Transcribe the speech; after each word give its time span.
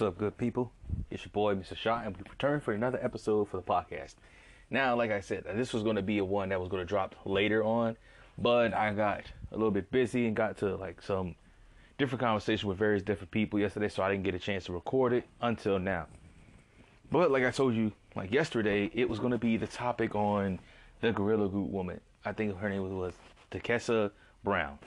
What's 0.00 0.14
up, 0.14 0.18
good 0.18 0.38
people? 0.38 0.72
It's 1.10 1.26
your 1.26 1.30
boy, 1.30 1.54
Mr. 1.56 1.76
Shaw, 1.76 2.00
and 2.02 2.16
we 2.16 2.22
return 2.30 2.62
for 2.62 2.72
another 2.72 2.98
episode 3.02 3.50
for 3.50 3.58
the 3.58 3.62
podcast. 3.62 4.14
Now, 4.70 4.96
like 4.96 5.10
I 5.10 5.20
said, 5.20 5.44
this 5.44 5.74
was 5.74 5.82
going 5.82 5.96
to 5.96 6.02
be 6.02 6.16
a 6.16 6.24
one 6.24 6.48
that 6.48 6.58
was 6.58 6.70
going 6.70 6.80
to 6.80 6.88
drop 6.88 7.14
later 7.26 7.62
on, 7.62 7.98
but 8.38 8.72
I 8.72 8.94
got 8.94 9.24
a 9.52 9.56
little 9.56 9.70
bit 9.70 9.90
busy 9.90 10.26
and 10.26 10.34
got 10.34 10.56
to 10.60 10.74
like 10.76 11.02
some 11.02 11.34
different 11.98 12.20
conversation 12.20 12.66
with 12.66 12.78
various 12.78 13.02
different 13.02 13.30
people 13.30 13.58
yesterday, 13.58 13.90
so 13.90 14.02
I 14.02 14.10
didn't 14.10 14.22
get 14.22 14.34
a 14.34 14.38
chance 14.38 14.64
to 14.64 14.72
record 14.72 15.12
it 15.12 15.26
until 15.42 15.78
now. 15.78 16.06
But 17.12 17.30
like 17.30 17.44
I 17.44 17.50
told 17.50 17.74
you, 17.74 17.92
like 18.16 18.32
yesterday, 18.32 18.90
it 18.94 19.06
was 19.06 19.18
going 19.18 19.32
to 19.32 19.38
be 19.38 19.58
the 19.58 19.66
topic 19.66 20.14
on 20.14 20.60
the 21.02 21.12
Gorilla 21.12 21.46
Glue 21.46 21.60
woman. 21.60 22.00
I 22.24 22.32
think 22.32 22.56
her 22.56 22.70
name 22.70 22.98
was, 22.98 23.12
Takessa 23.50 24.12
Brown. 24.44 24.78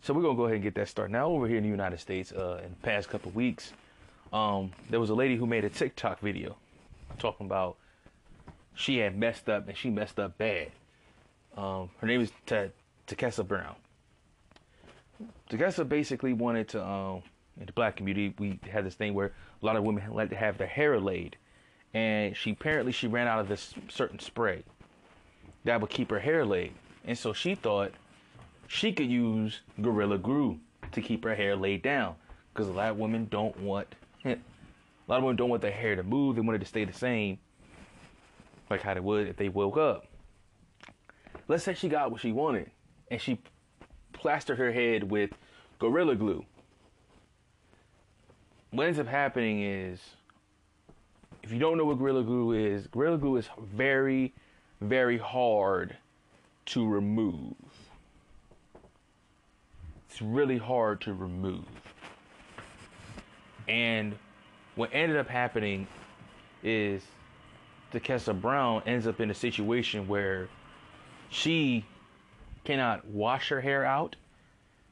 So 0.00 0.14
we're 0.14 0.22
gonna 0.22 0.34
go 0.34 0.44
ahead 0.44 0.54
and 0.54 0.62
get 0.62 0.76
that 0.76 0.88
started. 0.88 1.12
Now 1.12 1.28
over 1.28 1.46
here 1.46 1.58
in 1.58 1.62
the 1.62 1.68
United 1.68 2.00
States, 2.00 2.32
uh, 2.32 2.62
in 2.64 2.70
the 2.70 2.76
past 2.82 3.10
couple 3.10 3.32
weeks, 3.32 3.74
um, 4.32 4.72
there 4.90 5.00
was 5.00 5.10
a 5.10 5.14
lady 5.14 5.36
who 5.36 5.46
made 5.46 5.64
a 5.64 5.70
TikTok 5.70 6.20
video 6.20 6.56
talking 7.18 7.46
about 7.46 7.76
she 8.74 8.98
had 8.98 9.16
messed 9.16 9.48
up 9.48 9.68
and 9.68 9.76
she 9.76 9.90
messed 9.90 10.18
up 10.20 10.38
bad. 10.38 10.70
Um, 11.56 11.90
her 11.98 12.06
name 12.06 12.20
is 12.20 12.30
T- 12.46 12.70
Takessa 13.06 13.46
Brown. 13.46 13.74
Takessa 15.50 15.88
basically 15.88 16.32
wanted 16.32 16.68
to, 16.68 16.86
um, 16.86 17.22
in 17.58 17.66
the 17.66 17.72
black 17.72 17.96
community, 17.96 18.34
we 18.38 18.60
had 18.70 18.84
this 18.84 18.94
thing 18.94 19.14
where 19.14 19.32
a 19.60 19.66
lot 19.66 19.76
of 19.76 19.82
women 19.82 20.12
like 20.12 20.30
to 20.30 20.36
have 20.36 20.58
their 20.58 20.68
hair 20.68 21.00
laid, 21.00 21.36
and 21.92 22.36
she 22.36 22.52
apparently 22.52 22.92
she 22.92 23.08
ran 23.08 23.26
out 23.26 23.40
of 23.40 23.48
this 23.48 23.74
certain 23.88 24.20
spray 24.20 24.62
that 25.64 25.80
would 25.80 25.90
keep 25.90 26.10
her 26.10 26.20
hair 26.20 26.44
laid, 26.44 26.72
and 27.04 27.18
so 27.18 27.32
she 27.32 27.56
thought 27.56 27.92
she 28.68 28.92
could 28.92 29.10
use 29.10 29.60
Gorilla 29.80 30.18
Glue 30.18 30.60
to 30.92 31.00
keep 31.00 31.24
her 31.24 31.34
hair 31.34 31.56
laid 31.56 31.82
down 31.82 32.14
because 32.52 32.68
a 32.68 32.72
lot 32.72 32.90
of 32.90 32.98
women 32.98 33.26
don't 33.28 33.58
want 33.58 33.88
a 34.24 34.38
lot 35.06 35.18
of 35.18 35.24
women 35.24 35.36
don't 35.36 35.48
want 35.48 35.62
their 35.62 35.70
hair 35.70 35.96
to 35.96 36.02
move. 36.02 36.36
They 36.36 36.42
want 36.42 36.56
it 36.56 36.60
to 36.60 36.64
stay 36.66 36.84
the 36.84 36.92
same, 36.92 37.38
like 38.70 38.82
how 38.82 38.94
they 38.94 39.00
would 39.00 39.28
if 39.28 39.36
they 39.36 39.48
woke 39.48 39.76
up. 39.76 40.06
Let's 41.46 41.64
say 41.64 41.74
she 41.74 41.88
got 41.88 42.10
what 42.10 42.20
she 42.20 42.32
wanted, 42.32 42.70
and 43.10 43.20
she 43.20 43.38
plastered 44.12 44.58
her 44.58 44.72
head 44.72 45.10
with 45.10 45.30
Gorilla 45.78 46.14
Glue. 46.14 46.44
What 48.70 48.86
ends 48.86 48.98
up 48.98 49.06
happening 49.06 49.62
is, 49.62 50.00
if 51.42 51.52
you 51.52 51.58
don't 51.58 51.78
know 51.78 51.86
what 51.86 51.98
Gorilla 51.98 52.22
Glue 52.22 52.52
is, 52.52 52.86
Gorilla 52.88 53.16
Glue 53.16 53.36
is 53.36 53.48
very, 53.72 54.34
very 54.80 55.16
hard 55.16 55.96
to 56.66 56.86
remove 56.86 57.54
it's 60.18 60.22
really 60.22 60.58
hard 60.58 61.00
to 61.02 61.12
remove. 61.12 61.87
And 63.68 64.16
what 64.74 64.90
ended 64.92 65.18
up 65.18 65.28
happening 65.28 65.86
is 66.62 67.02
Takessa 67.92 68.38
Brown 68.38 68.82
ends 68.86 69.06
up 69.06 69.20
in 69.20 69.30
a 69.30 69.34
situation 69.34 70.08
where 70.08 70.48
she 71.30 71.84
cannot 72.64 73.06
wash 73.06 73.48
her 73.48 73.60
hair 73.60 73.84
out. 73.84 74.16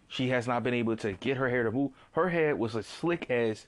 She 0.08 0.28
has 0.28 0.46
not 0.46 0.62
been 0.62 0.74
able 0.74 0.96
to 0.98 1.12
get 1.14 1.36
her 1.36 1.48
hair 1.48 1.64
to 1.64 1.70
move. 1.70 1.90
Her 2.12 2.28
hair 2.28 2.54
was 2.54 2.76
as 2.76 2.86
slick 2.86 3.30
as 3.30 3.66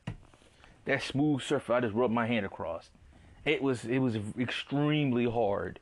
that 0.84 1.02
smooth 1.02 1.42
surface 1.42 1.70
I 1.70 1.80
just 1.80 1.94
rubbed 1.94 2.14
my 2.14 2.26
hand 2.26 2.46
across. 2.46 2.90
It 3.44 3.62
was 3.62 3.84
it 3.84 3.98
was 3.98 4.16
extremely 4.38 5.24
hard. 5.24 5.80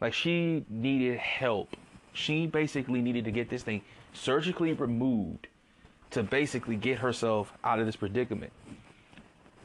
Like 0.00 0.12
she 0.12 0.64
needed 0.68 1.18
help. 1.18 1.76
She 2.12 2.46
basically 2.46 3.02
needed 3.02 3.24
to 3.24 3.32
get 3.32 3.48
this 3.50 3.62
thing 3.62 3.82
surgically 4.12 4.72
removed 4.72 5.48
to 6.14 6.22
basically 6.22 6.76
get 6.76 6.98
herself 6.98 7.52
out 7.62 7.80
of 7.80 7.86
this 7.86 7.96
predicament. 7.96 8.52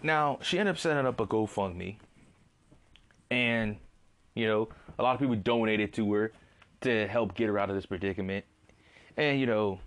Now, 0.02 0.40
she 0.42 0.58
ended 0.60 0.76
up 0.76 0.80
setting 0.80 1.06
up 1.06 1.20
a 1.20 1.28
GoFundMe, 1.28 1.98
and 3.30 3.78
you 4.36 4.48
know, 4.48 4.70
a 4.98 5.04
lot 5.04 5.14
of 5.14 5.20
people 5.20 5.36
donated 5.36 5.94
to 5.94 6.14
her 6.14 6.32
to 6.82 7.08
help 7.08 7.36
get 7.36 7.48
her 7.48 7.60
out 7.60 7.70
of 7.70 7.76
this 7.76 7.86
predicament. 7.86 8.46
And 9.18 9.40
you 9.40 9.46
know, 9.46 9.80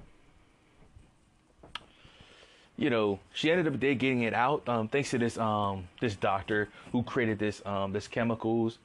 you 2.76 2.90
know, 2.90 3.18
she 3.32 3.50
ended 3.50 3.66
up 3.66 3.80
getting 3.80 4.22
it 4.22 4.34
out 4.34 4.68
um, 4.68 4.88
thanks 4.88 5.10
to 5.10 5.18
this 5.18 5.38
um, 5.38 5.88
this 6.00 6.14
doctor 6.14 6.68
who 6.92 7.02
created 7.02 7.38
this 7.38 7.60
um, 7.66 7.92
this 7.92 8.06
chemicals 8.06 8.78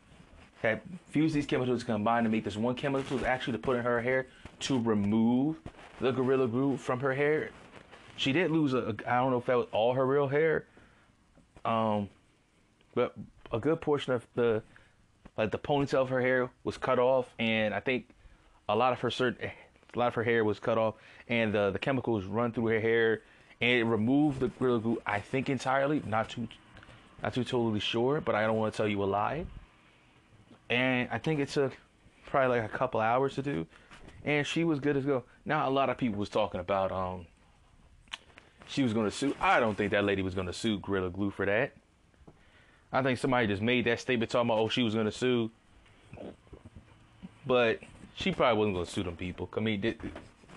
had 0.62 0.82
fused 1.10 1.36
these 1.36 1.46
chemicals 1.46 1.84
combined 1.84 2.26
to 2.26 2.30
make 2.32 2.44
this 2.44 2.58
one 2.58 2.74
chemical 2.74 3.24
actually 3.26 3.54
to 3.54 3.60
put 3.60 3.78
in 3.78 3.84
her 3.84 4.02
hair 4.02 4.26
to 4.60 4.82
remove 4.82 5.60
the 6.02 6.12
gorilla 6.12 6.48
glue 6.48 6.78
from 6.78 7.00
her 7.00 7.14
hair. 7.14 7.52
She 8.18 8.34
did 8.34 8.52
lose 8.52 8.74
a, 8.74 8.78
a 8.80 8.96
I 9.08 9.18
don't 9.18 9.32
know 9.32 9.38
if 9.38 9.46
that 9.46 9.58
was 9.58 9.68
all 9.72 9.94
her 9.94 10.06
real 10.06 10.28
hair, 10.28 10.66
um, 11.64 12.10
but 12.96 13.14
a 13.52 13.60
good 13.60 13.80
portion 13.82 14.14
of 14.14 14.28
the 14.36 14.62
like 15.38 15.52
the 15.52 15.60
ponytail 15.60 16.02
of 16.02 16.10
her 16.10 16.22
hair 16.22 16.50
was 16.64 16.78
cut 16.78 17.00
off, 17.00 17.34
and 17.40 17.74
I 17.74 17.80
think 17.80 18.10
a 18.68 18.76
lot 18.76 18.92
of 18.92 19.00
her 19.00 19.12
certain 19.12 19.50
a 19.96 20.00
lot 20.00 20.08
of 20.08 20.16
her 20.16 20.24
hair 20.24 20.44
was 20.44 20.60
cut 20.60 20.78
off, 20.78 20.96
and 21.30 21.54
the 21.54 21.72
the 21.72 21.80
chemicals 21.80 22.26
run 22.26 22.52
through 22.52 22.68
her 22.68 22.80
hair, 22.80 23.22
and 23.62 23.80
it 23.80 23.84
removed 23.84 24.40
the 24.40 24.50
gorilla 24.50 24.80
glue. 24.80 25.02
I 25.06 25.20
think 25.20 25.50
entirely, 25.50 26.02
not 26.06 26.30
too 26.30 26.48
not 27.24 27.34
too 27.34 27.44
totally 27.44 27.80
sure, 27.80 28.20
but 28.20 28.36
I 28.36 28.44
don't 28.44 28.58
want 28.58 28.74
to 28.74 28.78
tell 28.78 28.88
you 28.88 29.04
a 29.04 29.06
lie. 29.06 29.46
And 30.70 31.08
I 31.12 31.18
think 31.18 31.40
it 31.40 31.50
took 31.50 31.78
probably 32.26 32.60
like 32.60 32.70
a 32.70 32.78
couple 32.78 33.00
hours 33.00 33.36
to 33.36 33.42
do 33.42 33.66
and 34.28 34.46
she 34.46 34.64
was 34.64 34.80
good 34.80 34.98
as 34.98 35.06
go. 35.06 35.24
Now 35.46 35.68
a 35.68 35.72
lot 35.72 35.90
of 35.90 35.98
people 35.98 36.20
was 36.20 36.30
talking 36.30 36.60
about 36.60 36.92
um 36.92 37.26
she 38.68 38.84
was 38.84 38.94
going 38.94 39.06
to 39.06 39.12
sue. 39.12 39.36
I 39.40 39.60
don't 39.60 39.76
think 39.76 39.92
that 39.92 40.04
lady 40.04 40.22
was 40.22 40.36
going 40.36 40.48
to 40.48 40.54
sue 40.54 40.80
Gorilla 40.80 41.10
Glue 41.10 41.32
for 41.32 41.46
that. 41.46 41.74
I 42.92 43.02
think 43.02 43.20
somebody 43.20 43.48
just 43.48 43.62
made 43.62 43.86
that 43.86 44.00
statement 44.00 44.32
talking 44.32 44.50
about 44.50 44.60
oh 44.60 44.70
she 44.70 44.84
was 44.84 44.94
going 44.94 45.06
to 45.06 45.12
sue, 45.12 45.52
but 47.46 47.80
she 48.16 48.32
probably 48.32 48.58
wasn't 48.58 48.76
going 48.76 48.86
to 48.86 48.92
sue 48.92 49.04
them 49.04 49.16
people. 49.16 49.50
I 49.56 49.60
mean, 49.60 49.96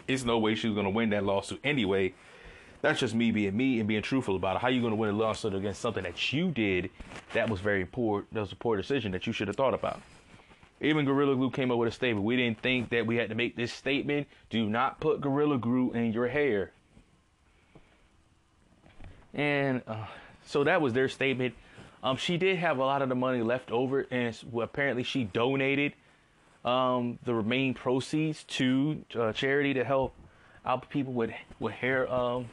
it's 0.07 0.25
no 0.25 0.39
way 0.39 0.55
she 0.55 0.69
was 0.69 0.75
going 0.75 0.85
to 0.85 0.91
win 0.91 1.11
that 1.11 1.25
lawsuit 1.25 1.61
anyway. 1.65 2.15
That's 2.83 2.99
just 2.99 3.15
me 3.15 3.31
being 3.31 3.57
me 3.57 3.79
and 3.79 3.87
being 3.87 4.03
truthful 4.03 4.37
about 4.37 4.57
it. 4.57 4.63
How 4.63 4.69
you 4.69 4.81
going 4.81 4.93
to 4.93 4.97
win 4.97 5.11
a 5.11 5.13
lawsuit 5.13 5.55
against 5.55 5.81
something 5.81 6.03
that 6.05 6.33
you 6.33 6.51
did 6.51 6.91
that 7.35 7.51
was 7.51 7.61
very 7.61 7.85
poor? 7.85 8.25
That 8.33 8.41
was 8.41 8.53
a 8.53 8.57
poor 8.57 8.77
decision 8.77 9.13
that 9.13 9.27
you 9.27 9.33
should 9.33 9.49
have 9.49 9.57
thought 9.57 9.75
about. 9.75 10.01
Even 10.81 11.05
Gorilla 11.05 11.37
Glue 11.37 11.51
came 11.51 11.71
up 11.71 11.77
with 11.77 11.89
a 11.89 11.93
statement. 11.93 12.25
We 12.25 12.37
didn't 12.37 12.63
think 12.63 12.89
that 12.89 13.07
we 13.07 13.17
had 13.17 13.29
to 13.29 13.35
make 13.35 13.55
this 13.55 13.71
statement. 13.71 14.29
Do 14.49 14.67
not 14.67 14.99
put 14.99 15.21
Gorilla 15.21 15.59
Glue 15.59 15.93
in 15.93 16.13
your 16.13 16.29
hair. 16.29 16.73
And 19.35 19.83
uh, 19.87 20.07
so 20.45 20.65
that 20.65 20.81
was 20.81 20.93
their 20.93 21.09
statement. 21.09 21.55
Um, 22.03 22.17
she 22.17 22.37
did 22.37 22.57
have 22.59 22.79
a 22.79 22.85
lot 22.85 23.03
of 23.03 23.09
the 23.09 23.15
money 23.15 23.43
left 23.43 23.71
over, 23.71 24.07
and 24.11 24.37
apparently 24.59 25.03
she 25.03 25.25
donated 25.25 25.93
um, 26.65 27.19
the 27.25 27.35
remaining 27.35 27.75
proceeds 27.75 28.45
to 28.45 29.05
uh, 29.19 29.33
charity 29.33 29.75
to 29.75 29.85
help 29.85 30.15
out 30.65 30.89
people 30.91 31.13
with 31.13 31.31
with 31.59 31.73
hair 31.73 32.11
um, 32.13 32.47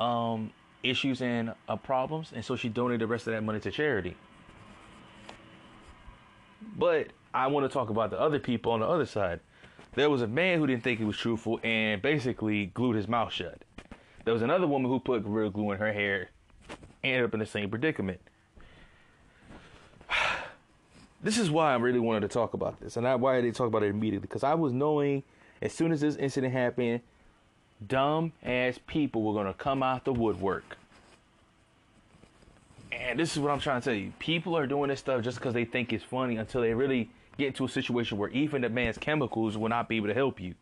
um, 0.00 0.52
issues 0.82 1.22
and 1.22 1.54
uh, 1.68 1.76
problems. 1.76 2.32
And 2.34 2.44
so 2.44 2.56
she 2.56 2.68
donated 2.68 3.00
the 3.00 3.06
rest 3.06 3.26
of 3.26 3.32
that 3.32 3.42
money 3.42 3.60
to 3.60 3.70
charity. 3.70 4.16
But 6.76 7.08
I 7.34 7.48
want 7.48 7.68
to 7.68 7.72
talk 7.72 7.90
about 7.90 8.10
the 8.10 8.20
other 8.20 8.38
people 8.38 8.72
on 8.72 8.80
the 8.80 8.86
other 8.86 9.06
side. 9.06 9.40
There 9.94 10.08
was 10.08 10.22
a 10.22 10.26
man 10.26 10.58
who 10.58 10.66
didn't 10.66 10.84
think 10.84 10.98
he 10.98 11.04
was 11.04 11.16
truthful 11.16 11.60
and 11.62 12.00
basically 12.00 12.66
glued 12.66 12.96
his 12.96 13.08
mouth 13.08 13.32
shut. 13.32 13.62
There 14.24 14.34
was 14.34 14.42
another 14.42 14.66
woman 14.66 14.90
who 14.90 15.00
put 15.00 15.24
Gorilla 15.24 15.50
Glue 15.50 15.72
in 15.72 15.78
her 15.78 15.92
hair, 15.92 16.30
and 17.02 17.12
ended 17.12 17.24
up 17.24 17.34
in 17.34 17.40
the 17.40 17.46
same 17.46 17.70
predicament. 17.70 18.20
This 21.24 21.38
is 21.38 21.52
why 21.52 21.72
I 21.72 21.76
really 21.76 22.00
wanted 22.00 22.22
to 22.22 22.28
talk 22.28 22.52
about 22.52 22.80
this, 22.80 22.96
and 22.96 23.06
I, 23.06 23.14
why 23.14 23.36
I 23.36 23.40
didn't 23.40 23.54
talk 23.54 23.68
about 23.68 23.84
it 23.84 23.90
immediately, 23.90 24.26
because 24.26 24.42
I 24.42 24.54
was 24.54 24.72
knowing 24.72 25.22
as 25.60 25.72
soon 25.72 25.92
as 25.92 26.00
this 26.00 26.16
incident 26.16 26.52
happened, 26.52 27.00
dumb 27.86 28.32
ass 28.42 28.80
people 28.88 29.22
were 29.22 29.32
gonna 29.32 29.54
come 29.54 29.84
out 29.84 30.04
the 30.04 30.12
woodwork. 30.12 30.76
And 32.90 33.20
this 33.20 33.32
is 33.32 33.38
what 33.38 33.52
I'm 33.52 33.60
trying 33.60 33.80
to 33.80 33.84
tell 33.84 33.94
you. 33.94 34.12
People 34.18 34.56
are 34.56 34.66
doing 34.66 34.88
this 34.88 34.98
stuff 34.98 35.22
just 35.22 35.38
because 35.38 35.54
they 35.54 35.64
think 35.64 35.92
it's 35.92 36.02
funny 36.02 36.38
until 36.38 36.60
they 36.60 36.74
really 36.74 37.08
get 37.38 37.48
into 37.48 37.64
a 37.64 37.68
situation 37.68 38.18
where 38.18 38.30
even 38.30 38.62
the 38.62 38.68
man's 38.68 38.98
chemicals 38.98 39.56
will 39.56 39.68
not 39.68 39.88
be 39.88 39.98
able 39.98 40.08
to 40.08 40.14
help 40.14 40.40
you. 40.40 40.54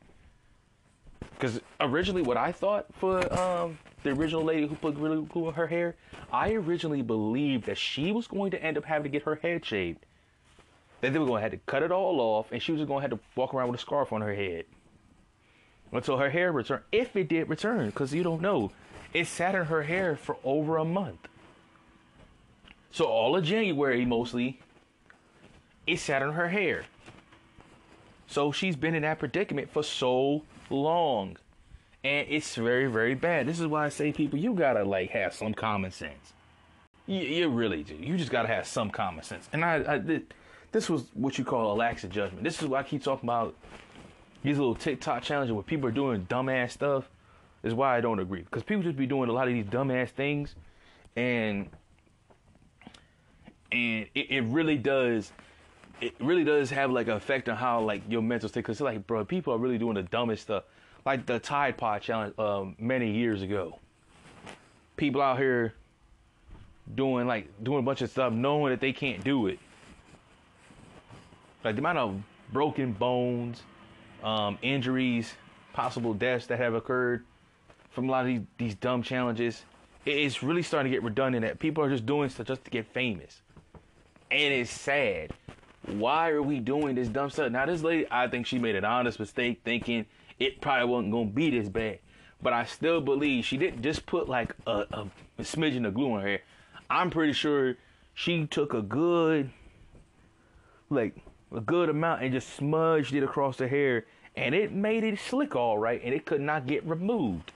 Because 1.41 1.59
originally, 1.81 2.21
what 2.21 2.37
I 2.37 2.53
thought 2.53 2.85
for 2.99 3.33
um, 3.33 3.79
the 4.03 4.11
original 4.11 4.45
lady 4.45 4.67
who 4.67 4.75
put 4.75 4.95
really 4.97 5.23
glue 5.23 5.49
in 5.49 5.55
her 5.55 5.67
hair, 5.67 5.97
I 6.31 6.53
originally 6.53 7.01
believed 7.01 7.65
that 7.65 7.79
she 7.79 8.13
was 8.13 8.27
going 8.27 8.51
to 8.51 8.63
end 8.63 8.77
up 8.77 8.85
having 8.85 9.05
to 9.05 9.09
get 9.09 9.23
her 9.23 9.37
head 9.37 9.65
shaved. 9.65 10.05
That 11.01 11.15
they 11.15 11.19
were 11.19 11.25
going 11.25 11.39
to 11.39 11.43
have 11.43 11.53
to 11.53 11.57
cut 11.65 11.83
it 11.83 11.91
all 11.91 12.21
off, 12.21 12.53
and 12.53 12.63
she 12.63 12.73
was 12.73 12.83
going 12.83 12.99
to 13.03 13.09
have 13.09 13.19
to 13.19 13.25
walk 13.37 13.55
around 13.55 13.71
with 13.71 13.81
a 13.81 13.83
scarf 13.83 14.13
on 14.13 14.21
her 14.21 14.35
head 14.35 14.67
until 15.93 16.19
her 16.19 16.29
hair 16.29 16.53
returned. 16.53 16.83
If 16.93 17.17
it 17.17 17.29
did 17.29 17.49
return, 17.49 17.87
because 17.87 18.13
you 18.13 18.23
don't 18.23 18.43
know, 18.43 18.71
it 19.15 19.27
sat 19.27 19.55
in 19.55 19.65
her 19.65 19.83
hair 19.85 20.17
for 20.17 20.37
over 20.45 20.77
a 20.77 20.85
month. 20.85 21.27
So 22.91 23.07
all 23.07 23.35
of 23.35 23.45
January, 23.45 24.05
mostly, 24.05 24.61
it 25.87 26.01
sat 26.01 26.21
on 26.21 26.35
her 26.35 26.51
hair. 26.51 26.85
So 28.27 28.53
she's 28.53 28.77
been 28.77 28.95
in 28.95 29.03
that 29.03 29.19
predicament 29.19 29.71
for 29.73 29.83
so 29.83 30.43
long. 30.71 31.37
and 32.05 32.27
it's 32.29 32.55
very 32.55 32.87
very 32.87 33.15
bad. 33.15 33.47
This 33.47 33.61
is 33.61 33.67
why 33.67 33.87
I 33.87 33.89
say 33.91 34.13
people, 34.13 34.39
you 34.39 34.55
gotta 34.55 34.85
like 34.85 35.11
have 35.11 35.35
some 35.35 35.55
common 35.55 35.91
sense. 35.91 36.33
You, 37.07 37.21
you 37.21 37.49
really 37.49 37.83
do. 37.83 37.95
You 37.95 38.17
just 38.17 38.31
gotta 38.31 38.49
have 38.49 38.67
some 38.67 38.91
common 38.91 39.25
sense. 39.25 39.49
And 39.53 39.65
I, 39.65 39.77
I 39.95 40.23
this 40.73 40.89
was 40.89 41.05
what 41.15 41.39
you 41.39 41.45
call 41.45 41.73
a 41.73 41.75
lax 41.75 42.05
of 42.05 42.11
judgment. 42.11 42.45
This 42.45 42.63
is 42.63 42.69
why 42.69 42.81
I 42.81 42.83
keep 42.85 43.03
talking 43.03 43.29
about 43.29 43.55
these 44.43 44.59
little 44.59 44.75
TikTok 44.75 45.23
challenges 45.23 45.53
where 45.53 45.63
people 45.63 45.89
are 45.89 45.93
doing 45.93 46.27
dumbass 46.27 46.71
stuff. 46.73 47.11
Is 47.63 47.75
why 47.75 47.97
I 47.97 48.01
don't 48.01 48.21
agree 48.21 48.41
because 48.41 48.63
people 48.63 48.83
just 48.83 48.97
be 48.97 49.07
doing 49.07 49.29
a 49.29 49.33
lot 49.33 49.47
of 49.47 49.53
these 49.53 49.67
dumbass 49.67 50.09
things, 50.09 50.55
and 51.15 51.69
and 53.71 54.07
it, 54.15 54.31
it 54.31 54.45
really 54.45 54.79
does 54.79 55.33
it 56.01 56.15
really 56.21 56.45
does 56.45 56.71
have 56.71 56.91
like 56.91 57.09
an 57.09 57.15
effect 57.15 57.49
on 57.49 57.57
how 57.57 57.81
like 57.81 58.03
your 58.09 58.23
mental 58.23 58.49
state. 58.49 58.65
Cause 58.65 58.77
it's 58.77 58.81
like, 58.81 59.07
bro, 59.07 59.25
people 59.25 59.55
are 59.55 59.59
really 59.59 59.79
doing 59.79 59.95
the 59.95 60.03
dumbest 60.03 60.43
stuff, 60.43 60.65
like 61.05 61.27
the 61.27 61.39
Tide 61.39 61.77
Pod 61.77 62.03
challenge 62.03 62.39
um, 62.39 62.77
many 62.79 63.11
years 63.11 63.43
ago. 63.43 63.79
People 64.97 65.23
out 65.23 65.39
here 65.39 65.75
doing 66.95 67.27
like 67.27 67.49
doing 67.63 67.81
a 67.81 67.83
bunch 67.83 68.03
of 68.03 68.11
stuff, 68.11 68.33
knowing 68.33 68.71
that 68.71 68.81
they 68.81 68.93
can't 68.93 69.23
do 69.25 69.47
it. 69.47 69.59
Like 71.65 71.75
the 71.75 71.81
amount 71.81 71.99
of 71.99 72.23
broken 72.53 72.93
bones, 72.93 73.63
um, 74.23 74.59
injuries, 74.63 75.35
possible 75.73 76.15
deaths 76.15 76.47
that 76.47 76.59
have 76.59 76.75
occurred 76.75 77.25
from 77.91 78.09
a 78.09 78.13
lot 78.13 78.21
of 78.23 78.27
these, 78.27 78.41
these 78.59 78.75
dumb 78.77 79.03
challenges. 79.03 79.65
It's 80.07 80.43
really 80.43 80.63
starting 80.63 80.91
to 80.91 80.97
get 80.97 81.03
redundant 81.03 81.45
that 81.45 81.59
people 81.59 81.85
are 81.85 81.91
just 81.91 82.07
doing 82.07 82.31
stuff 82.31 82.47
just 82.47 82.65
to 82.65 82.71
get 82.71 82.87
famous. 82.87 83.43
And 84.31 84.55
it's 84.55 84.71
sad. 84.71 85.33
Why 85.87 86.31
are 86.31 86.43
we 86.43 86.61
doing 86.61 86.95
this 86.95 87.09
dumb 87.09 87.31
stuff? 87.31 87.51
Now, 87.51 87.67
this 87.67 87.83
lady, 87.83 88.07
I 88.11 88.29
think 88.29 88.47
she 88.47 88.59
made 88.59 88.77
an 88.77 88.85
honest 88.85 89.19
mistake 89.19 89.61
thinking 89.65 90.07
it 90.39 90.61
probably 90.61 90.89
wasn't 90.89 91.13
going 91.13 91.29
to 91.29 91.35
be 91.35 91.51
this 91.51 91.69
bad. 91.69 91.99
But 92.43 92.53
I 92.53 92.65
still 92.65 93.01
believe 93.01 93.45
she 93.45 93.57
didn't 93.57 93.83
just 93.83 94.07
put 94.07 94.29
like 94.29 94.55
a, 94.67 94.85
a, 94.93 95.07
a 95.39 95.43
smidgen 95.43 95.87
of 95.87 95.95
glue 95.95 96.15
on 96.15 96.21
her 96.21 96.29
hair. 96.29 96.41
I'm 96.89 97.11
pretty 97.11 97.33
sure 97.33 97.77
she 98.15 98.47
took 98.47 98.75
a 98.75 98.83
good, 98.83 99.51
like, 100.89 101.17
a 101.55 101.61
good 101.61 101.89
amount 101.89 102.23
and 102.23 102.33
just 102.33 102.55
smudged 102.55 103.15
it 103.15 103.23
across 103.23 103.57
the 103.57 103.69
hair 103.69 104.07
and 104.37 104.55
it 104.55 104.73
made 104.73 105.05
it 105.05 105.19
slick 105.19 105.57
all 105.57 105.79
right 105.79 106.01
and 106.05 106.15
it 106.15 106.25
could 106.25 106.41
not 106.41 106.67
get 106.67 106.85
removed. 106.85 107.53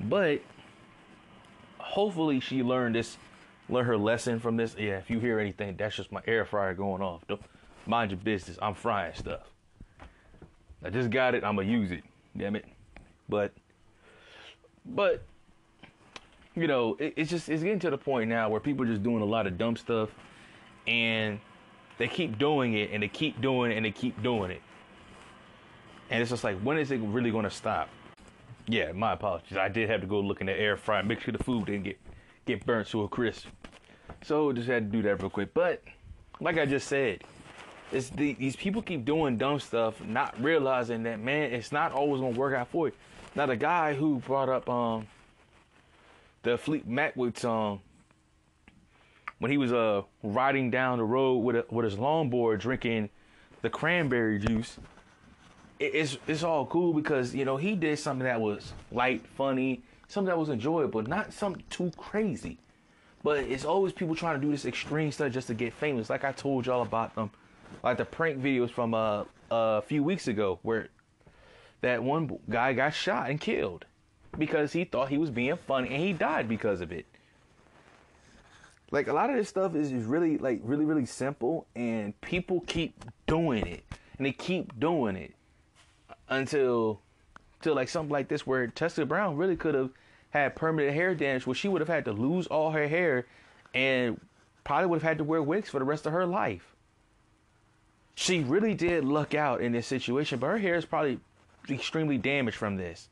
But 0.00 0.40
hopefully 1.78 2.40
she 2.40 2.62
learned 2.62 2.94
this 2.94 3.16
learn 3.68 3.84
her 3.84 3.96
lesson 3.96 4.40
from 4.40 4.56
this. 4.56 4.74
Yeah, 4.78 4.98
if 4.98 5.10
you 5.10 5.18
hear 5.20 5.38
anything, 5.38 5.76
that's 5.76 5.96
just 5.96 6.12
my 6.12 6.22
air 6.26 6.44
fryer 6.44 6.74
going 6.74 7.02
off. 7.02 7.26
Don't 7.28 7.40
mind 7.86 8.10
your 8.10 8.18
business. 8.18 8.58
I'm 8.60 8.74
frying 8.74 9.14
stuff. 9.14 9.42
I 10.84 10.90
just 10.90 11.10
got 11.10 11.34
it. 11.34 11.44
I'm 11.44 11.56
gonna 11.56 11.68
use 11.68 11.90
it. 11.90 12.04
Damn 12.36 12.56
it. 12.56 12.64
But 13.28 13.52
but 14.84 15.22
you 16.54 16.66
know, 16.66 16.96
it, 16.98 17.14
it's 17.16 17.30
just 17.30 17.48
it's 17.48 17.62
getting 17.62 17.80
to 17.80 17.90
the 17.90 17.98
point 17.98 18.28
now 18.28 18.48
where 18.48 18.60
people 18.60 18.84
are 18.84 18.88
just 18.88 19.02
doing 19.02 19.22
a 19.22 19.26
lot 19.26 19.46
of 19.46 19.58
dumb 19.58 19.76
stuff 19.76 20.10
and 20.86 21.40
they 21.98 22.08
keep 22.08 22.38
doing 22.38 22.74
it 22.74 22.90
and 22.92 23.02
they 23.02 23.08
keep 23.08 23.40
doing 23.40 23.72
it 23.72 23.76
and 23.76 23.84
they 23.84 23.90
keep 23.90 24.22
doing 24.22 24.50
it. 24.50 24.62
And 26.10 26.22
it's 26.22 26.30
just 26.30 26.44
like, 26.44 26.58
when 26.60 26.78
is 26.78 26.90
it 26.90 27.00
really 27.00 27.30
to 27.30 27.50
stop? 27.50 27.90
Yeah, 28.66 28.92
my 28.92 29.12
apologies. 29.12 29.58
I 29.58 29.68
did 29.68 29.90
have 29.90 30.00
to 30.00 30.06
go 30.06 30.20
look 30.20 30.40
in 30.40 30.46
the 30.46 30.58
air 30.58 30.76
fryer, 30.76 31.02
make 31.02 31.20
sure 31.20 31.32
the 31.32 31.42
food 31.42 31.66
didn't 31.66 31.84
get 31.84 31.98
get 32.48 32.66
burnt 32.66 32.88
to 32.88 33.02
a 33.02 33.08
crisp. 33.08 33.46
So 34.24 34.52
just 34.52 34.68
had 34.68 34.90
to 34.90 34.96
do 34.96 35.02
that 35.02 35.20
real 35.22 35.30
quick. 35.30 35.54
But 35.54 35.82
like 36.40 36.58
I 36.58 36.66
just 36.66 36.88
said, 36.88 37.22
it's 37.92 38.10
the, 38.10 38.34
these 38.34 38.56
people 38.56 38.82
keep 38.82 39.04
doing 39.04 39.36
dumb 39.36 39.60
stuff, 39.60 40.02
not 40.04 40.34
realizing 40.42 41.04
that 41.04 41.20
man, 41.20 41.52
it's 41.52 41.70
not 41.70 41.92
always 41.92 42.20
gonna 42.20 42.36
work 42.36 42.54
out 42.54 42.68
for 42.68 42.88
you. 42.88 42.94
Now 43.34 43.46
the 43.46 43.56
guy 43.56 43.94
who 43.94 44.18
brought 44.18 44.48
up 44.48 44.68
um 44.68 45.06
the 46.42 46.58
Fleet 46.58 46.88
Macwood 46.88 47.36
song 47.38 47.80
when 49.38 49.50
he 49.50 49.58
was 49.58 49.72
uh 49.72 50.02
riding 50.22 50.70
down 50.70 50.98
the 50.98 51.04
road 51.04 51.38
with 51.38 51.56
a, 51.56 51.64
with 51.70 51.84
his 51.84 51.96
longboard 51.96 52.58
drinking 52.58 53.10
the 53.62 53.70
cranberry 53.70 54.38
juice 54.38 54.78
it's 55.80 56.18
it's 56.26 56.42
all 56.42 56.66
cool 56.66 56.92
because 56.92 57.34
you 57.34 57.44
know 57.44 57.56
he 57.56 57.74
did 57.74 57.98
something 57.98 58.24
that 58.24 58.40
was 58.40 58.72
light, 58.90 59.24
funny, 59.36 59.82
something 60.08 60.28
that 60.28 60.38
was 60.38 60.48
enjoyable, 60.48 61.02
not 61.02 61.32
something 61.32 61.62
too 61.70 61.92
crazy. 61.96 62.58
But 63.22 63.38
it's 63.38 63.64
always 63.64 63.92
people 63.92 64.14
trying 64.14 64.40
to 64.40 64.46
do 64.46 64.50
this 64.50 64.64
extreme 64.64 65.12
stuff 65.12 65.32
just 65.32 65.48
to 65.48 65.54
get 65.54 65.72
famous. 65.72 66.08
Like 66.08 66.24
I 66.24 66.32
told 66.32 66.66
y'all 66.66 66.82
about 66.82 67.14
them, 67.14 67.30
like 67.82 67.98
the 67.98 68.04
prank 68.04 68.40
videos 68.40 68.70
from 68.70 68.94
uh, 68.94 69.24
a 69.50 69.82
few 69.82 70.02
weeks 70.02 70.28
ago 70.28 70.58
where 70.62 70.88
that 71.80 72.02
one 72.02 72.38
guy 72.48 72.72
got 72.72 72.94
shot 72.94 73.30
and 73.30 73.40
killed 73.40 73.84
because 74.36 74.72
he 74.72 74.84
thought 74.84 75.08
he 75.08 75.18
was 75.18 75.30
being 75.30 75.56
funny 75.66 75.88
and 75.88 76.02
he 76.02 76.12
died 76.12 76.48
because 76.48 76.80
of 76.80 76.92
it. 76.92 77.06
Like 78.90 79.08
a 79.08 79.12
lot 79.12 79.30
of 79.30 79.36
this 79.36 79.48
stuff 79.48 79.74
is 79.74 79.92
really 79.92 80.38
like 80.38 80.60
really 80.62 80.86
really 80.86 81.04
simple 81.04 81.66
and 81.76 82.18
people 82.22 82.62
keep 82.66 83.04
doing 83.26 83.66
it 83.66 83.84
and 84.16 84.26
they 84.26 84.32
keep 84.32 84.78
doing 84.80 85.14
it 85.14 85.34
until 86.28 87.02
till 87.60 87.74
like 87.74 87.88
something 87.88 88.12
like 88.12 88.28
this 88.28 88.46
where 88.46 88.66
Tessa 88.66 89.04
Brown 89.04 89.36
really 89.36 89.56
could 89.56 89.74
have 89.74 89.90
had 90.30 90.56
permanent 90.56 90.94
hair 90.94 91.14
damage 91.14 91.46
where 91.46 91.54
she 91.54 91.68
would 91.68 91.80
have 91.80 91.88
had 91.88 92.04
to 92.04 92.12
lose 92.12 92.46
all 92.46 92.70
her 92.70 92.88
hair 92.88 93.26
and 93.74 94.20
probably 94.64 94.86
would 94.86 94.96
have 94.96 95.08
had 95.08 95.18
to 95.18 95.24
wear 95.24 95.42
wigs 95.42 95.70
for 95.70 95.78
the 95.78 95.84
rest 95.84 96.06
of 96.06 96.12
her 96.12 96.26
life. 96.26 96.74
She 98.14 98.40
really 98.40 98.74
did 98.74 99.04
luck 99.04 99.34
out 99.34 99.60
in 99.60 99.72
this 99.72 99.86
situation, 99.86 100.38
but 100.38 100.48
her 100.48 100.58
hair 100.58 100.74
is 100.74 100.84
probably 100.84 101.20
extremely 101.70 102.18
damaged 102.18 102.56
from 102.56 102.76
this. 102.76 103.08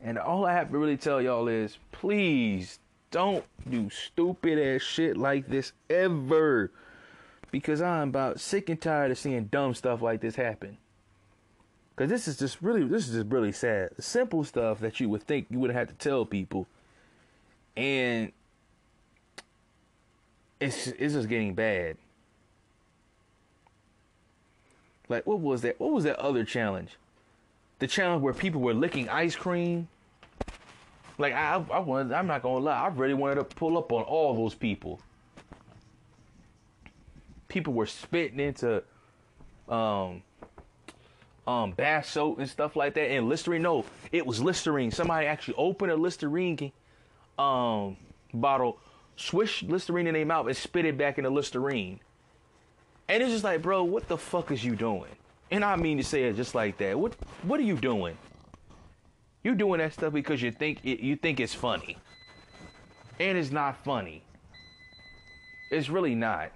And 0.00 0.18
all 0.18 0.46
I 0.46 0.52
have 0.52 0.70
to 0.70 0.78
really 0.78 0.96
tell 0.96 1.20
y'all 1.20 1.48
is 1.48 1.78
please 1.90 2.78
don't 3.10 3.44
do 3.68 3.90
stupid 3.90 4.58
ass 4.58 4.82
shit 4.82 5.16
like 5.16 5.48
this 5.48 5.72
ever. 5.90 6.70
Because 7.50 7.82
I'm 7.82 8.10
about 8.10 8.40
sick 8.40 8.68
and 8.68 8.80
tired 8.80 9.10
of 9.10 9.18
seeing 9.18 9.46
dumb 9.46 9.74
stuff 9.74 10.02
like 10.02 10.20
this 10.20 10.36
happen. 10.36 10.76
Cause 11.98 12.08
this 12.08 12.28
is 12.28 12.36
just 12.36 12.62
really 12.62 12.84
this 12.84 13.08
is 13.08 13.14
just 13.14 13.26
really 13.26 13.50
sad. 13.50 13.90
Simple 13.98 14.44
stuff 14.44 14.78
that 14.78 15.00
you 15.00 15.08
would 15.08 15.24
think 15.24 15.48
you 15.50 15.58
would 15.58 15.72
have 15.72 15.88
to 15.88 15.94
tell 15.94 16.24
people, 16.24 16.68
and 17.76 18.30
it's 20.60 20.86
it's 20.86 21.14
just 21.14 21.28
getting 21.28 21.54
bad. 21.54 21.96
Like 25.08 25.26
what 25.26 25.40
was 25.40 25.62
that? 25.62 25.80
What 25.80 25.90
was 25.90 26.04
that 26.04 26.20
other 26.20 26.44
challenge? 26.44 26.90
The 27.80 27.88
challenge 27.88 28.22
where 28.22 28.32
people 28.32 28.60
were 28.60 28.74
licking 28.74 29.08
ice 29.08 29.34
cream. 29.34 29.88
Like 31.18 31.32
I, 31.32 31.54
I 31.72 31.80
wanted, 31.80 32.12
I'm 32.12 32.28
not 32.28 32.42
gonna 32.42 32.64
lie, 32.64 32.80
I 32.80 32.86
really 32.88 33.14
wanted 33.14 33.36
to 33.36 33.44
pull 33.44 33.76
up 33.76 33.90
on 33.90 34.04
all 34.04 34.36
those 34.36 34.54
people. 34.54 35.00
People 37.48 37.72
were 37.72 37.86
spitting 37.86 38.38
into 38.38 38.84
um, 39.68 40.22
um, 41.48 41.72
bath 41.72 42.06
soap 42.06 42.38
and 42.38 42.48
stuff 42.48 42.76
like 42.76 42.94
that, 42.94 43.10
and 43.10 43.26
Listerine. 43.26 43.62
No, 43.62 43.86
it 44.12 44.26
was 44.26 44.40
Listerine. 44.40 44.90
Somebody 44.90 45.26
actually 45.26 45.54
opened 45.54 45.90
a 45.90 45.96
Listerine 45.96 46.72
um, 47.38 47.96
bottle, 48.34 48.78
swished 49.16 49.62
Listerine 49.62 50.06
in 50.06 50.14
their 50.14 50.26
mouth, 50.26 50.46
and 50.46 50.56
spit 50.56 50.84
it 50.84 50.98
back 50.98 51.16
in 51.16 51.24
the 51.24 51.30
Listerine. 51.30 52.00
And 53.08 53.22
it's 53.22 53.32
just 53.32 53.44
like, 53.44 53.62
bro, 53.62 53.82
what 53.82 54.06
the 54.08 54.18
fuck 54.18 54.50
is 54.50 54.62
you 54.62 54.76
doing? 54.76 55.10
And 55.50 55.64
I 55.64 55.76
mean 55.76 55.96
to 55.96 56.04
say 56.04 56.24
it 56.24 56.36
just 56.36 56.54
like 56.54 56.76
that. 56.78 56.98
What 56.98 57.16
What 57.42 57.58
are 57.58 57.64
you 57.64 57.76
doing? 57.76 58.18
You're 59.42 59.54
doing 59.54 59.78
that 59.78 59.94
stuff 59.94 60.12
because 60.12 60.42
you 60.42 60.50
think 60.52 60.80
it, 60.84 61.00
you 61.00 61.16
think 61.16 61.40
it's 61.40 61.54
funny, 61.54 61.96
and 63.18 63.38
it's 63.38 63.50
not 63.50 63.82
funny. 63.82 64.22
It's 65.70 65.88
really 65.88 66.14
not. 66.14 66.50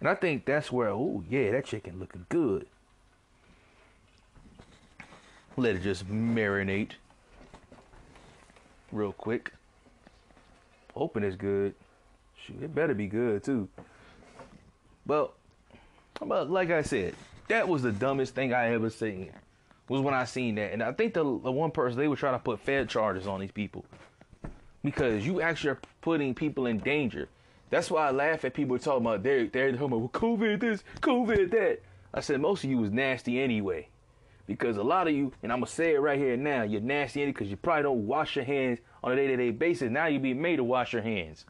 And 0.00 0.08
I 0.08 0.14
think 0.14 0.46
that's 0.46 0.72
where, 0.72 0.88
oh 0.88 1.22
yeah, 1.28 1.52
that 1.52 1.66
chicken 1.66 2.00
looking 2.00 2.26
good. 2.28 2.66
Let 5.56 5.76
it 5.76 5.82
just 5.82 6.08
marinate 6.08 6.92
real 8.90 9.12
quick. 9.12 9.52
Hoping 10.94 11.22
it's 11.22 11.36
good. 11.36 11.74
Shoot, 12.36 12.62
it 12.62 12.74
better 12.74 12.94
be 12.94 13.06
good 13.06 13.44
too. 13.44 13.68
Well, 15.06 15.34
but 16.20 16.50
like 16.50 16.70
I 16.70 16.82
said, 16.82 17.14
that 17.48 17.68
was 17.68 17.82
the 17.82 17.92
dumbest 17.92 18.34
thing 18.34 18.54
I 18.54 18.72
ever 18.72 18.90
seen. 18.90 19.32
Was 19.88 20.00
when 20.00 20.14
I 20.14 20.24
seen 20.24 20.54
that, 20.54 20.72
and 20.72 20.84
I 20.84 20.92
think 20.92 21.14
the, 21.14 21.24
the 21.24 21.50
one 21.50 21.72
person 21.72 21.98
they 21.98 22.06
were 22.06 22.16
trying 22.16 22.34
to 22.34 22.38
put 22.38 22.60
Fed 22.60 22.88
charges 22.88 23.26
on 23.26 23.40
these 23.40 23.50
people 23.50 23.84
because 24.84 25.26
you 25.26 25.40
actually 25.40 25.70
are 25.70 25.80
putting 26.00 26.34
people 26.34 26.66
in 26.66 26.78
danger. 26.78 27.28
That's 27.70 27.90
why 27.90 28.08
I 28.08 28.10
laugh 28.10 28.44
at 28.44 28.52
people 28.52 28.78
talking 28.78 29.06
about 29.06 29.22
they're 29.22 29.46
they're 29.46 29.72
talking 29.72 29.96
about 29.96 30.12
COVID 30.12 30.60
this, 30.60 30.82
COVID 31.00 31.50
that. 31.52 31.80
I 32.12 32.20
said 32.20 32.40
most 32.40 32.64
of 32.64 32.70
you 32.70 32.78
was 32.78 32.90
nasty 32.90 33.40
anyway, 33.40 33.88
because 34.48 34.76
a 34.76 34.82
lot 34.82 35.06
of 35.06 35.14
you, 35.14 35.32
and 35.44 35.52
I'm 35.52 35.60
gonna 35.60 35.68
say 35.68 35.94
it 35.94 36.00
right 36.00 36.18
here 36.18 36.36
now, 36.36 36.62
you're 36.64 36.80
nasty 36.80 37.24
because 37.24 37.48
you 37.48 37.56
probably 37.56 37.84
don't 37.84 38.06
wash 38.06 38.34
your 38.34 38.44
hands 38.44 38.80
on 39.04 39.12
a 39.12 39.16
day-to-day 39.16 39.52
basis. 39.52 39.90
Now 39.90 40.06
you 40.06 40.18
be 40.18 40.34
made 40.34 40.56
to 40.56 40.64
wash 40.64 40.92
your 40.92 41.02
hands. 41.02 41.44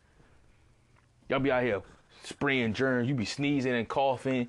Y'all 1.30 1.40
be 1.40 1.50
out 1.50 1.62
here 1.62 1.80
spraying 2.24 2.74
germs. 2.74 3.08
You 3.08 3.14
be 3.14 3.24
sneezing 3.24 3.72
and 3.72 3.88
coughing, 3.88 4.48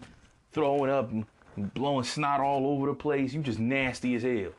throwing 0.51 0.91
up 0.91 1.11
and 1.11 1.25
blowing 1.73 2.03
snot 2.03 2.41
all 2.41 2.67
over 2.67 2.87
the 2.87 2.93
place. 2.93 3.33
You 3.33 3.41
just 3.41 3.59
nasty 3.59 4.15
as 4.15 4.23
hell. 4.23 4.51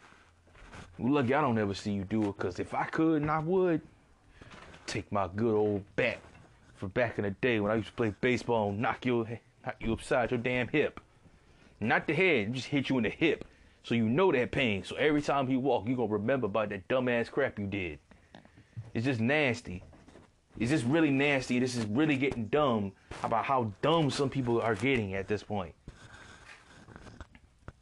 Lucky 0.98 1.34
I 1.34 1.42
don't 1.42 1.58
ever 1.58 1.74
see 1.74 1.92
you 1.92 2.04
do 2.04 2.28
it, 2.30 2.38
cause 2.38 2.58
if 2.58 2.72
I 2.72 2.84
could 2.84 3.20
and 3.20 3.30
I 3.30 3.40
would, 3.40 3.82
take 4.86 5.12
my 5.12 5.28
good 5.36 5.54
old 5.54 5.84
bat 5.96 6.18
back 6.88 7.18
in 7.18 7.24
the 7.24 7.30
day 7.30 7.60
when 7.60 7.70
I 7.70 7.76
used 7.76 7.88
to 7.88 7.94
play 7.94 8.14
baseball 8.20 8.70
and 8.70 8.80
knock 8.80 9.04
you, 9.06 9.26
knock 9.64 9.76
you 9.80 9.92
upside 9.92 10.30
your 10.30 10.38
damn 10.38 10.68
hip. 10.68 11.00
Not 11.80 12.06
the 12.06 12.14
head, 12.14 12.52
just 12.54 12.68
hit 12.68 12.88
you 12.88 12.98
in 12.98 13.04
the 13.04 13.10
hip. 13.10 13.44
So 13.82 13.94
you 13.94 14.08
know 14.08 14.30
that 14.30 14.52
pain. 14.52 14.84
So 14.84 14.96
every 14.96 15.22
time 15.22 15.48
he 15.48 15.56
walk, 15.56 15.86
you're 15.86 15.96
gonna 15.96 16.12
remember 16.12 16.46
about 16.46 16.68
that 16.68 16.86
dumbass 16.88 17.30
crap 17.30 17.58
you 17.58 17.66
did. 17.66 17.98
It's 18.94 19.04
just 19.04 19.20
nasty. 19.20 19.82
It's 20.58 20.70
just 20.70 20.84
really 20.84 21.10
nasty. 21.10 21.58
This 21.58 21.76
is 21.76 21.86
really 21.86 22.16
getting 22.16 22.46
dumb 22.46 22.92
about 23.22 23.44
how 23.44 23.72
dumb 23.82 24.10
some 24.10 24.28
people 24.30 24.60
are 24.60 24.74
getting 24.74 25.14
at 25.14 25.26
this 25.26 25.42
point. 25.42 25.74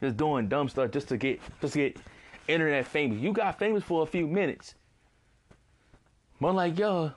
Just 0.01 0.17
doing 0.17 0.49
dumb 0.49 0.69
stuff 0.69 0.91
just 0.93 1.09
to 1.09 1.17
get 1.17 1.41
just 1.61 1.75
to 1.75 1.79
get 1.79 1.99
internet 2.49 2.87
famous. 2.87 3.21
You 3.21 3.33
got 3.33 3.59
famous 3.59 3.85
for 3.85 4.03
a 4.03 4.07
few 4.07 4.27
minutes. 4.27 4.75
But 6.41 6.55
like 6.55 6.79
y'all 6.79 7.13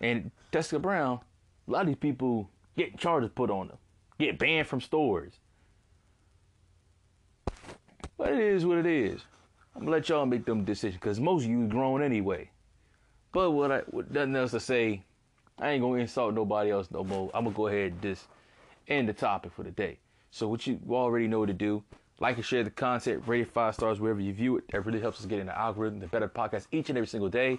and 0.00 0.30
Jessica 0.52 0.78
Brown, 0.78 1.20
a 1.66 1.70
lot 1.70 1.82
of 1.82 1.86
these 1.86 1.96
people 1.96 2.50
get 2.76 2.98
charges 2.98 3.30
put 3.34 3.50
on 3.50 3.68
them, 3.68 3.78
get 4.18 4.38
banned 4.38 4.66
from 4.66 4.80
stores. 4.80 5.32
But 8.18 8.34
it 8.34 8.40
is 8.40 8.66
what 8.66 8.78
it 8.78 8.86
is. 8.86 9.22
I'm 9.74 9.82
gonna 9.82 9.92
let 9.92 10.08
y'all 10.08 10.26
make 10.26 10.44
them 10.44 10.64
decisions 10.64 11.00
because 11.00 11.18
most 11.18 11.44
of 11.44 11.50
you 11.50 11.66
grown 11.66 12.02
anyway. 12.02 12.50
But 13.32 13.52
what 13.52 13.72
I 13.72 13.78
what 13.90 14.10
nothing 14.10 14.36
else 14.36 14.50
to 14.50 14.60
say, 14.60 15.02
I 15.58 15.70
ain't 15.70 15.82
gonna 15.82 16.00
insult 16.00 16.34
nobody 16.34 16.70
else 16.70 16.90
no 16.90 17.02
more. 17.02 17.30
I'm 17.32 17.44
gonna 17.44 17.56
go 17.56 17.68
ahead 17.68 17.92
and 17.92 18.02
just 18.02 18.26
end 18.88 19.08
the 19.08 19.14
topic 19.14 19.52
for 19.52 19.62
the 19.62 19.70
day. 19.70 19.98
So 20.30 20.48
what 20.48 20.66
you 20.66 20.78
already 20.90 21.28
know 21.28 21.46
to 21.46 21.52
do. 21.52 21.82
Like 22.20 22.36
and 22.36 22.44
share 22.44 22.62
the 22.62 22.70
content, 22.70 23.24
rate 23.26 23.40
it 23.40 23.50
five 23.50 23.74
stars 23.74 23.98
wherever 23.98 24.20
you 24.20 24.32
view 24.32 24.56
it. 24.56 24.64
That 24.70 24.86
really 24.86 25.00
helps 25.00 25.18
us 25.18 25.26
get 25.26 25.40
in 25.40 25.46
the 25.46 25.58
algorithm, 25.58 25.98
the 25.98 26.06
better 26.06 26.28
podcast 26.28 26.66
each 26.70 26.88
and 26.88 26.96
every 26.96 27.08
single 27.08 27.30
day. 27.30 27.58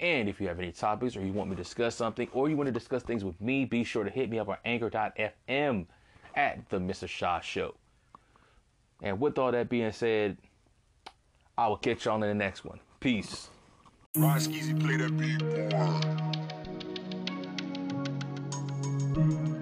And 0.00 0.28
if 0.28 0.40
you 0.40 0.46
have 0.48 0.58
any 0.58 0.70
topics 0.70 1.16
or 1.16 1.24
you 1.24 1.32
want 1.32 1.50
me 1.50 1.56
to 1.56 1.62
discuss 1.62 1.94
something 1.96 2.28
or 2.32 2.48
you 2.48 2.56
want 2.56 2.68
to 2.68 2.72
discuss 2.72 3.02
things 3.02 3.24
with 3.24 3.40
me, 3.40 3.64
be 3.64 3.82
sure 3.82 4.04
to 4.04 4.10
hit 4.10 4.30
me 4.30 4.38
up 4.38 4.48
on 4.48 4.56
anchor.fm 4.64 5.86
at 6.36 6.68
the 6.68 6.78
Mr. 6.78 7.08
Shaw 7.08 7.40
Show. 7.40 7.74
And 9.02 9.20
with 9.20 9.38
all 9.38 9.50
that 9.52 9.68
being 9.68 9.92
said, 9.92 10.36
I 11.56 11.66
will 11.66 11.76
catch 11.76 12.04
y'all 12.04 12.14
in 12.22 12.28
the 12.28 12.34
next 12.34 12.64
one. 12.64 12.78
Peace. 13.00 13.48
Ron 14.16 14.40
play 14.40 14.96
that 14.96 15.16
beat 15.18 15.42
more. 19.16 19.57